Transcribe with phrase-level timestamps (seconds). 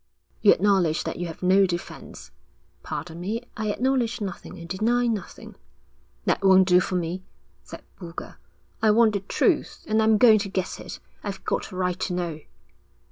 [0.41, 2.31] 'You acknowledge that you have no defence.'
[2.81, 5.53] 'Pardon me, I acknowledge nothing and deny nothing.'
[6.25, 7.21] 'That won't do for me,'
[7.63, 8.37] said Boulger.
[8.81, 10.99] 'I want the truth, and I'm going to get it.
[11.23, 12.39] I've got a right to know.'